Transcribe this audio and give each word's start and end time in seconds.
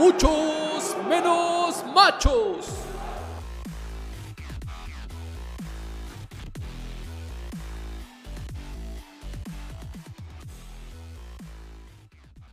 muchos 0.00 0.96
menos 1.10 1.84
machos. 1.94 2.70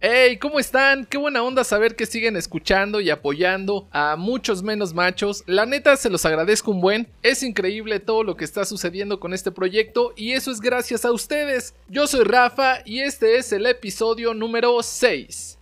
Hey, 0.01 0.37
¿cómo 0.39 0.59
están? 0.59 1.05
Qué 1.05 1.17
buena 1.17 1.41
onda 1.41 1.63
saber 1.63 1.95
que 1.95 2.05
siguen 2.05 2.35
escuchando 2.35 2.99
y 2.99 3.09
apoyando 3.09 3.87
a 3.91 4.17
muchos 4.17 4.61
menos 4.61 4.93
machos. 4.93 5.45
La 5.47 5.65
neta 5.65 5.95
se 5.95 6.09
los 6.09 6.25
agradezco 6.25 6.71
un 6.71 6.81
buen. 6.81 7.07
Es 7.23 7.43
increíble 7.43 8.01
todo 8.01 8.23
lo 8.23 8.35
que 8.35 8.43
está 8.43 8.65
sucediendo 8.65 9.21
con 9.21 9.33
este 9.33 9.53
proyecto 9.53 10.11
y 10.17 10.33
eso 10.33 10.51
es 10.51 10.59
gracias 10.59 11.05
a 11.05 11.13
ustedes. 11.13 11.73
Yo 11.87 12.07
soy 12.07 12.25
Rafa 12.25 12.79
y 12.83 12.99
este 12.99 13.37
es 13.37 13.53
el 13.53 13.65
episodio 13.67 14.33
número 14.33 14.83
6. 14.83 15.56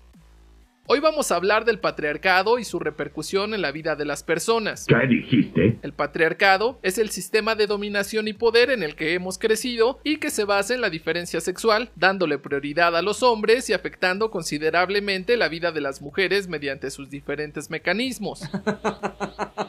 Hoy 0.88 1.00
vamos 1.00 1.32
a 1.32 1.38
hablar 1.38 1.66
del 1.66 1.80
patriarcado 1.80 2.60
y 2.60 2.64
su 2.64 2.78
repercusión 2.78 3.56
en 3.56 3.64
la 3.64 3.72
vida 3.72 3.96
de 3.96 4.06
las 4.06 4.22
personas. 4.22 4.86
¿Qué 4.86 5.08
dijiste? 5.08 5.80
El 5.82 5.94
patriarcado 5.94 6.78
es 6.84 7.00
el 7.00 7.10
sistema 7.10 7.56
de 7.56 7.66
dominación 7.66 8.28
y 8.28 8.34
poder 8.34 8.70
en 8.70 8.84
el 8.84 8.96
que 8.96 9.16
hemos 9.16 9.40
crecido 9.40 10.00
y 10.04 10.18
que 10.18 10.30
se 10.30 10.44
basa 10.44 10.76
en 10.76 10.82
la 10.82 10.92
diferencia 10.92 11.42
sexual, 11.42 11.90
dándole 11.96 12.38
prioridad 12.38 12.96
a 12.96 13.02
los 13.02 13.24
hombres 13.24 13.68
y 13.72 13.74
afectando 13.74 14.30
considerablemente 14.30 15.38
la 15.38 15.50
vida 15.50 15.72
de 15.72 15.82
las 15.82 16.04
mujeres 16.04 16.48
mediante 16.48 16.92
sus 16.92 17.10
diferentes 17.10 17.72
mecanismos. 17.72 18.44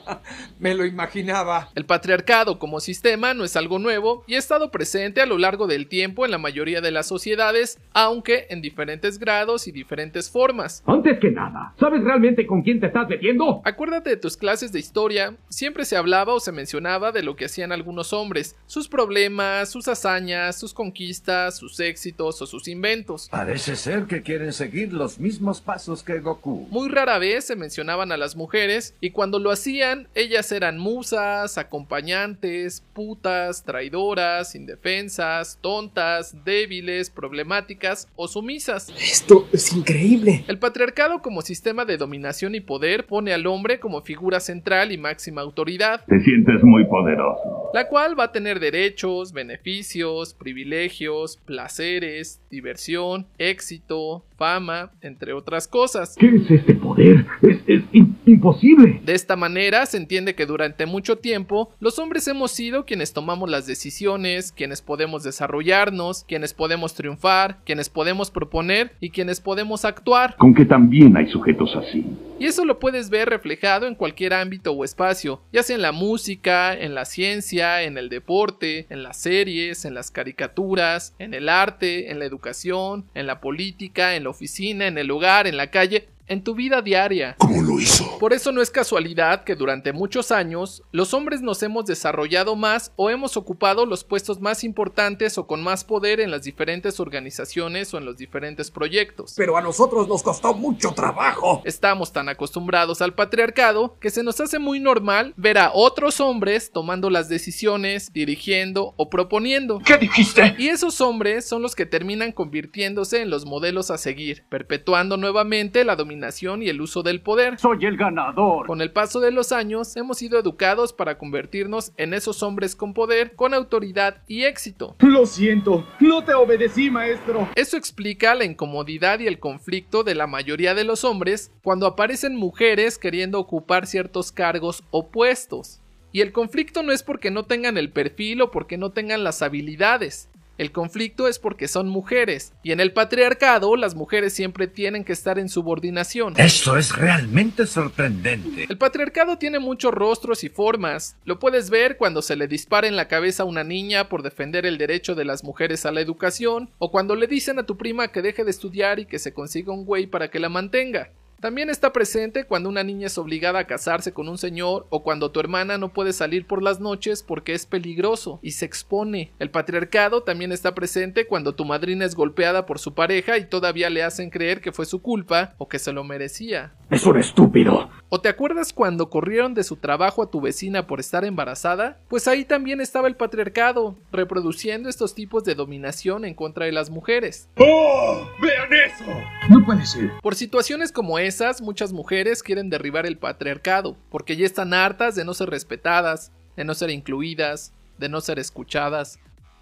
Me 0.59 0.75
lo 0.75 0.87
imaginaba. 0.87 1.71
El 1.75 1.85
patriarcado 1.85 2.59
como 2.59 2.81
sistema 2.81 3.35
no 3.35 3.45
es 3.45 3.57
algo 3.57 3.79
nuevo 3.79 4.25
y 4.27 4.35
ha 4.35 4.39
estado 4.39 4.71
presente 4.71 5.21
a 5.21 5.27
lo 5.27 5.37
largo 5.37 5.67
del 5.67 5.87
tiempo 5.87 6.25
en 6.25 6.31
la 6.31 6.39
mayoría 6.39 6.81
de 6.81 6.91
las 6.91 7.07
sociedades, 7.07 7.79
aunque 7.93 8.47
en 8.49 8.63
diferentes 8.63 9.19
grados 9.19 9.69
y 9.69 9.73
diferentes 9.73 10.31
formas. 10.31 10.83
Antes 10.87 11.19
que 11.21 11.31
nada, 11.31 11.75
¿sabes 11.79 12.03
realmente 12.03 12.47
con 12.47 12.63
quién 12.63 12.81
te 12.81 12.87
estás 12.87 13.09
metiendo? 13.09 13.61
Acuérdate 13.65 14.11
de 14.11 14.17
tus 14.17 14.37
clases 14.37 14.73
de 14.73 14.79
historia, 14.79 15.37
siempre 15.49 15.85
se 15.85 15.97
hablaba 15.97 16.33
o 16.33 16.41
se 16.41 16.53
mencionaba 16.53 17.13
de 17.13 17.23
lo 17.23 17.37
que 17.37 17.45
hacían 17.45 17.73
algunos 17.73 18.13
hombres, 18.13 18.57
sus 18.67 18.89
problemas, 18.89 19.69
sus 19.71 19.89
hazañas, 19.89 20.59
sus 20.59 20.73
conquistas, 20.73 21.59
sus 21.59 21.79
éxitos 21.81 22.41
o 22.41 22.47
sus 22.47 22.67
inventos. 22.69 23.29
Parece 23.31 23.77
ser 23.77 24.07
que 24.07 24.23
quieren 24.23 24.53
seguir 24.53 24.93
los 24.93 25.19
mismos 25.19 25.61
pasos 25.61 26.03
que 26.03 26.21
Goku. 26.21 26.67
Muy 26.71 26.89
rara 26.89 27.19
vez 27.19 27.47
se 27.47 27.57
mencionaban 27.57 28.11
a 28.13 28.17
las 28.17 28.37
mujeres 28.37 28.95
y 29.01 29.11
cuando 29.11 29.39
lo 29.39 29.51
hacían, 29.51 30.09
ellas 30.15 30.46
eran 30.53 30.79
musas, 30.79 31.59
acompañantes, 31.59 32.85
putas, 32.93 33.65
traidoras, 33.65 34.55
indefensas, 34.55 35.59
tontas, 35.61 36.45
débiles, 36.45 37.11
problemáticas 37.11 38.09
o 38.17 38.29
sumisas. 38.29 38.89
Esto 39.01 39.47
es 39.53 39.73
increíble. 39.73 40.45
El 40.49 40.59
patriarcado 40.59 41.23
como 41.23 41.43
sistema 41.43 41.85
de 41.85 41.97
dominación 41.97 42.55
y 42.55 42.61
poder 42.61 43.07
pone 43.07 43.33
al 43.33 43.47
hombre 43.47 43.81
como 43.81 44.03
figura 44.03 44.41
central 44.41 44.93
y 44.93 44.99
máxima 44.99 45.43
autoridad. 45.43 46.05
Te 46.07 46.21
sientes 46.21 46.63
muy 46.63 46.85
poderoso. 46.87 47.66
La 47.73 47.89
cual 47.89 48.19
va 48.19 48.25
a 48.25 48.33
tener 48.33 48.61
derechos, 48.61 49.33
beneficios, 49.33 50.35
privilegios, 50.35 51.39
placeres, 51.45 52.41
diversión, 52.51 53.27
éxito, 53.39 54.25
fama, 54.37 54.91
entre 55.01 55.33
otras 55.33 55.67
cosas. 55.69 56.17
¿Qué 56.19 56.29
es 56.29 56.51
este 56.51 56.75
poder? 56.75 57.27
Es, 57.43 57.59
es 57.67 57.83
imposible. 58.27 59.01
De 59.05 59.15
esta 59.15 59.37
manera 59.37 59.87
se 59.87 59.97
entiende 59.97 60.35
que 60.35 60.47
durante 60.47 60.87
mucho 60.87 61.17
tiempo 61.19 61.73
los 61.81 61.99
hombres 61.99 62.29
hemos 62.29 62.51
sido 62.51 62.85
quienes 62.85 63.13
tomamos 63.13 63.51
las 63.51 63.67
decisiones, 63.67 64.53
quienes 64.53 64.83
podemos 64.83 65.23
desarrollarnos, 65.23 66.25
quienes 66.29 66.55
podemos 66.55 66.95
triunfar, 66.95 67.59
quienes 67.65 67.89
podemos 67.89 68.31
proponer 68.31 68.93
y 69.01 69.11
quienes 69.11 69.41
podemos 69.41 69.85
actuar. 69.85 70.37
Con 70.37 70.55
que 70.55 70.65
también 70.65 71.17
hay 71.17 71.29
sujetos 71.29 71.75
así. 71.77 72.05
Y 72.39 72.45
eso 72.45 72.67
lo 72.67 72.79
puedes 72.79 73.09
ver 73.09 73.31
reflejado 73.31 73.87
en 73.87 73.95
cualquier 73.95 74.35
ámbito 74.35 74.73
o 74.73 74.85
espacio, 74.85 75.41
ya 75.53 75.63
sea 75.63 75.77
en 75.77 75.83
la 75.83 75.93
música, 75.93 76.75
en 76.75 76.95
la 76.95 77.07
ciencia, 77.07 77.83
en 77.83 77.97
el 77.97 78.11
deporte, 78.11 78.87
en 78.91 79.03
las 79.03 79.17
series, 79.17 79.87
en 79.87 79.95
las 79.95 80.11
caricaturas, 80.11 81.15
en 81.19 81.33
el 81.33 81.49
arte, 81.49 82.11
en 82.11 82.19
la 82.19 82.27
educación, 82.27 83.07
en 83.15 83.27
la 83.27 83.41
política, 83.41 84.17
en 84.17 84.25
la 84.25 84.31
oficina, 84.31 84.87
en 84.87 84.99
el 84.99 85.11
hogar, 85.11 85.47
en 85.47 85.57
la 85.57 85.71
calle, 85.71 86.09
en 86.29 86.43
tu 86.43 86.55
vida 86.55 86.83
diaria. 86.83 87.37
¿Cómo 87.39 87.63
lo 87.63 87.81
hizo? 87.81 88.19
Por 88.19 88.33
eso 88.33 88.51
no 88.53 88.61
es 88.61 88.71
casualidad 88.71 89.45
que 89.45 89.55
durante 89.55 89.93
muchos 89.93 90.33
años 90.33 90.83
los 90.91 91.15
hombres 91.15 91.41
nos 91.41 91.63
hemos 91.63 91.87
desarrollado 91.87 92.57
más 92.57 92.93
o 92.97 93.11
hemos 93.11 93.37
ocupado 93.37 93.87
los 93.87 94.03
puestos 94.05 94.41
más 94.41 94.65
importantes 94.65 95.39
o 95.39 95.47
con 95.47 95.63
más 95.63 95.85
poder 95.85 96.21
en 96.21 96.31
las 96.31 96.43
diferentes 96.43 96.99
organizaciones 96.99 97.93
o 97.95 97.99
en 97.99 98.05
los 98.05 98.17
diferentes 98.17 98.71
proyectos. 98.71 99.35
Pero 99.37 99.57
a 99.57 99.61
nosotros 99.61 100.09
nos 100.09 100.23
costó 100.23 100.55
mucho 100.55 100.93
trabajo. 100.93 101.63
Estamos 101.65 102.13
tan 102.13 102.29
acostumbrados 102.29 103.03
al 103.03 103.15
patriarcado 103.15 103.97
que 104.01 104.11
se 104.11 104.23
nos 104.23 104.41
hace 104.41 104.59
muy 104.59 104.81
normal 104.81 105.33
ver 105.37 105.59
a 105.59 105.71
otros 105.73 106.21
hombres 106.21 106.73
tomando 106.73 107.11
las 107.11 107.29
decisiones, 107.29 108.13
dirigiendo 108.13 108.95
o 108.97 109.11
proponiendo. 109.11 109.79
¿Qué 109.85 109.99
dijiste? 109.99 110.57
Y 110.59 110.69
esos 110.69 111.01
hombres 111.01 111.47
son 111.47 111.63
los 111.63 111.75
que 111.75 111.87
terminan 111.87 112.33
convirtiéndose 112.33 113.21
en 113.21 113.31
los 113.31 113.47
modelos 113.47 113.91
a 113.91 113.99
seguir, 113.99 114.45
perpetuando 114.49 115.17
nuevamente 115.17 115.85
la 115.85 115.95
dominación 115.95 116.16
y 116.63 116.69
el 116.69 116.81
uso 116.81 117.03
del 117.03 117.21
poder. 117.21 117.59
Soy 117.59 117.85
el 117.85 117.97
ganador. 117.97 118.67
Con 118.67 118.81
el 118.81 118.91
paso 118.91 119.21
de 119.21 119.31
los 119.31 119.53
años 119.53 119.97
hemos 119.97 120.19
sido 120.19 120.39
educados 120.39 120.93
para 120.93 121.19
convertirnos 121.19 121.93
en 121.97 122.15
esos 122.15 122.43
hombres 122.43 122.75
con 122.75 122.95
poder, 122.95 123.35
con 123.37 123.55
autoridad 123.55 124.23
y 124.27 124.45
éxito. 124.45 124.97
Lo 125.01 125.27
siento, 125.27 125.87
no 126.01 126.25
te 126.25 126.35
obedecí, 126.35 126.91
maestro. 126.91 127.49
Eso 127.55 127.77
explica 127.77 128.35
la 128.35 128.45
incomodidad 128.45 129.21
y 129.21 129.27
el 129.27 129.39
conflicto 129.39 130.05
de 130.05 130.15
la 130.15 130.27
mayoría 130.27 130.75
de 130.75 130.85
los 130.85 131.05
hombres 131.05 131.53
cuando 131.63 131.87
aparecen 131.87 132.37
mujeres 132.37 132.99
queriendo 132.99 133.39
ocupar 133.39 133.87
ciertos 133.87 134.33
cargos 134.33 134.83
o 134.91 135.09
puestos. 135.09 135.81
Y 136.13 136.23
el 136.23 136.33
conflicto 136.33 136.83
no 136.83 136.93
es 136.93 137.03
porque 137.03 137.31
no 137.31 137.45
tengan 137.45 137.77
el 137.77 137.91
perfil 137.91 138.41
o 138.41 138.51
porque 138.51 138.79
no 138.79 138.91
tengan 138.91 139.23
las 139.23 139.43
habilidades, 139.43 140.31
el 140.59 140.73
conflicto 140.73 141.29
es 141.29 141.39
porque 141.39 141.69
son 141.69 141.89
mujeres, 141.89 142.53
y 142.63 142.73
en 142.73 142.81
el 142.81 142.93
patriarcado 142.93 143.77
las 143.77 143.95
mujeres 143.95 144.33
siempre 144.33 144.67
tienen 144.67 145.05
que 145.05 145.13
estar 145.13 145.39
en 145.39 145.49
subordinación. 145.49 146.35
Esto 146.37 146.77
es 146.77 146.97
realmente 146.97 147.67
sorprendente. 147.67 148.67
El 148.69 148.79
patriarcado 148.79 149.39
tiene 149.39 149.59
muchos 149.59 149.93
rostros 149.93 150.45
y 150.45 150.49
formas. 150.49 151.17
Lo 151.25 151.39
puedes 151.39 151.71
ver 151.71 151.97
cuando 151.97 152.23
se 152.23 152.37
le 152.37 152.49
dispara 152.49 152.87
en 152.87 152.97
la 152.97 153.09
cabeza 153.09 153.43
a 153.43 153.47
una 153.47 153.65
niña 153.65 154.09
por 154.09 154.23
defender 154.23 154.67
el 154.67 154.79
derecho 154.79 155.15
de 155.15 155.25
las 155.25 155.45
mujeres 155.45 155.87
a 155.87 155.93
la 155.93 156.01
educación, 156.01 156.71
o 156.79 156.91
cuando 156.91 157.15
le 157.15 157.27
dicen 157.27 157.59
a 157.59 157.67
tu 157.67 157.77
prima 157.77 158.09
que 158.09 158.23
deje 158.23 158.45
de 158.45 158.51
estudiar 158.51 158.99
y 158.99 159.07
que 159.07 159.19
se 159.19 159.33
consiga 159.33 159.73
un 159.73 159.85
güey 159.85 160.07
para 160.07 160.31
que 160.31 160.41
la 160.41 160.49
mantenga. 160.49 161.11
También 161.41 161.69
está 161.69 161.93
presente 161.93 162.45
cuando 162.45 162.71
una 162.71 162.83
niña 162.83 163.09
es 163.09 163.19
obligada 163.19 163.59
a 163.59 163.67
casarse 163.67 164.13
con 164.13 164.29
un 164.29 164.39
señor 164.39 164.87
o 164.89 165.03
cuando 165.03 165.31
tu 165.31 165.39
hermana 165.39 165.77
no 165.77 165.93
puede 165.93 166.15
salir 166.15 166.47
por 166.47 166.63
las 166.63 166.81
noches 166.81 167.23
porque 167.23 167.53
es 167.53 167.67
peligroso 167.67 168.41
y 168.43 168.53
se 168.53 168.65
expone. 168.65 169.33
El 169.39 169.51
patriarcado 169.51 170.23
también 170.23 170.51
está 170.51 170.75
presente 170.75 171.27
cuando 171.27 171.55
tu 171.55 171.67
madrina 171.67 172.07
es 172.07 172.15
golpeada 172.15 172.65
por 172.65 172.79
su 172.79 172.95
pareja 172.95 173.37
y 173.37 173.47
todavía 173.47 173.91
le 173.91 174.03
hacen 174.03 174.31
creer 174.31 174.63
que 174.63 174.73
fue 174.73 174.87
su 174.87 175.03
culpa 175.03 175.55
o 175.59 175.69
que 175.69 175.79
se 175.79 175.93
lo 175.93 176.05
merecía. 176.05 176.73
Es 176.91 177.05
un 177.05 177.19
estúpido. 177.19 177.91
¿O 178.09 178.21
te 178.21 178.29
acuerdas 178.29 178.73
cuando 178.73 179.11
corrieron 179.11 179.55
de 179.55 179.65
su 179.65 179.75
trabajo 179.75 180.23
a 180.23 180.31
tu 180.31 180.41
vecina 180.41 180.87
por 180.87 181.01
estar 181.01 181.25
embarazada? 181.25 181.99
Pues 182.09 182.29
ahí 182.29 182.45
también 182.45 182.81
estaba 182.81 183.09
el 183.09 183.17
patriarcado, 183.17 183.97
reproduciendo 184.13 184.89
estos 184.89 185.13
tipos 185.17 185.43
de 185.43 185.57
dominación 185.57 186.25
en 186.25 186.35
contra 186.35 186.67
de 186.67 186.73
las 186.73 186.89
mujeres. 186.89 187.49
¡Oh! 187.59 188.31
¡Vean 188.41 188.73
eso! 188.73 189.05
No 189.51 189.65
puede 189.65 189.85
ser. 189.85 190.13
Por 190.23 190.37
situaciones 190.37 190.93
como 190.93 191.19
esas, 191.19 191.61
muchas 191.61 191.93
mujeres 191.93 192.45
quieren 192.45 192.71
derribar 192.71 193.07
el 193.07 193.19
patriarcado, 193.19 193.97
porque 194.09 194.37
ya 194.37 194.47
están 194.47 194.73
hartas 194.73 195.17
de 195.17 195.25
no 195.25 195.35
ser 195.35 195.51
respetadas, 195.51 196.31
de 196.57 196.65
no 196.65 196.75
ser 196.75 196.91
incluidas, 196.91 197.73
de 197.99 198.09
no 198.09 198.21
ser 198.21 198.39
escuchadas, 198.39 199.19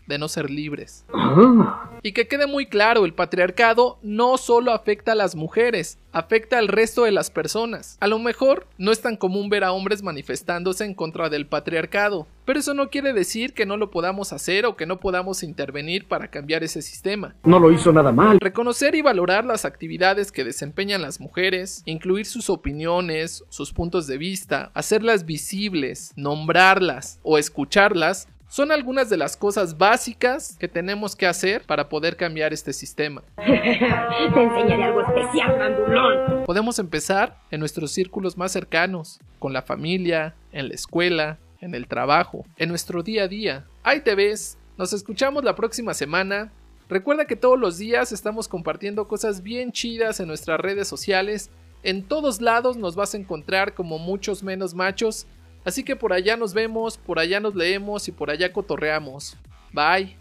de 0.06 0.18
no 0.18 0.28
ser 0.28 0.50
libres. 0.50 1.04
Ah. 1.12 1.90
Y 2.02 2.12
que 2.12 2.28
quede 2.28 2.46
muy 2.46 2.66
claro, 2.66 3.04
el 3.04 3.14
patriarcado 3.14 3.98
no 4.02 4.36
solo 4.36 4.72
afecta 4.72 5.12
a 5.12 5.14
las 5.14 5.34
mujeres, 5.34 5.98
afecta 6.12 6.58
al 6.58 6.68
resto 6.68 7.04
de 7.04 7.12
las 7.12 7.30
personas. 7.30 7.96
A 8.00 8.06
lo 8.06 8.18
mejor 8.18 8.66
no 8.78 8.92
es 8.92 9.00
tan 9.00 9.16
común 9.16 9.48
ver 9.48 9.64
a 9.64 9.72
hombres 9.72 10.02
manifestándose 10.02 10.84
en 10.84 10.94
contra 10.94 11.28
del 11.28 11.46
patriarcado, 11.46 12.26
pero 12.44 12.58
eso 12.58 12.74
no 12.74 12.90
quiere 12.90 13.12
decir 13.12 13.54
que 13.54 13.66
no 13.66 13.76
lo 13.76 13.90
podamos 13.90 14.32
hacer 14.32 14.66
o 14.66 14.76
que 14.76 14.86
no 14.86 15.00
podamos 15.00 15.42
intervenir 15.42 16.06
para 16.06 16.28
cambiar 16.28 16.62
ese 16.62 16.82
sistema. 16.82 17.34
No 17.42 17.58
lo 17.58 17.72
hizo 17.72 17.92
nada 17.92 18.12
mal. 18.12 18.38
Reconocer 18.38 18.94
y 18.94 19.02
valorar 19.02 19.44
las 19.44 19.64
actividades 19.64 20.30
que 20.30 20.44
desempeñan 20.44 21.02
las 21.02 21.20
mujeres, 21.20 21.82
incluir 21.86 22.26
sus 22.26 22.50
opiniones, 22.50 23.44
sus 23.48 23.72
puntos 23.72 24.06
de 24.06 24.18
vista, 24.18 24.70
hacerlas 24.74 25.24
visibles, 25.24 26.12
nombrarlas 26.16 27.18
o 27.22 27.38
escucharlas, 27.38 28.28
son 28.54 28.70
algunas 28.70 29.10
de 29.10 29.16
las 29.16 29.36
cosas 29.36 29.78
básicas 29.78 30.56
que 30.60 30.68
tenemos 30.68 31.16
que 31.16 31.26
hacer 31.26 31.62
para 31.66 31.88
poder 31.88 32.16
cambiar 32.16 32.52
este 32.52 32.72
sistema. 32.72 33.20
Te 33.36 33.42
enseñaré 33.42 34.84
algo 34.84 35.00
especial, 35.00 35.58
mandulón. 35.58 36.44
Podemos 36.44 36.78
empezar 36.78 37.36
en 37.50 37.58
nuestros 37.58 37.90
círculos 37.90 38.36
más 38.36 38.52
cercanos, 38.52 39.18
con 39.40 39.52
la 39.52 39.62
familia, 39.62 40.36
en 40.52 40.68
la 40.68 40.74
escuela, 40.74 41.38
en 41.60 41.74
el 41.74 41.88
trabajo, 41.88 42.46
en 42.56 42.68
nuestro 42.68 43.02
día 43.02 43.24
a 43.24 43.28
día. 43.28 43.64
Ahí 43.82 44.02
te 44.02 44.14
ves, 44.14 44.56
nos 44.78 44.92
escuchamos 44.92 45.42
la 45.42 45.56
próxima 45.56 45.92
semana. 45.92 46.52
Recuerda 46.88 47.24
que 47.24 47.34
todos 47.34 47.58
los 47.58 47.78
días 47.78 48.12
estamos 48.12 48.46
compartiendo 48.46 49.08
cosas 49.08 49.42
bien 49.42 49.72
chidas 49.72 50.20
en 50.20 50.28
nuestras 50.28 50.60
redes 50.60 50.86
sociales 50.86 51.50
En 51.82 52.04
todos 52.04 52.40
lados 52.40 52.76
nos 52.76 52.94
vas 52.94 53.14
a 53.14 53.18
encontrar 53.18 53.74
como 53.74 53.98
muchos 53.98 54.42
menos 54.42 54.74
machos, 54.74 55.26
así 55.64 55.82
que 55.82 55.96
por 55.96 56.12
allá 56.12 56.36
nos 56.36 56.54
vemos, 56.54 56.96
por 56.96 57.18
allá 57.18 57.40
nos 57.40 57.54
leemos 57.54 58.08
y 58.08 58.12
por 58.12 58.30
allá 58.30 58.52
cotorreamos. 58.52 59.36
Bye. 59.72 60.16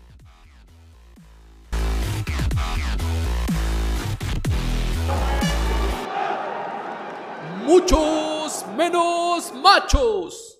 Muchos 7.65 8.65
menos 8.75 9.53
machos. 9.53 10.52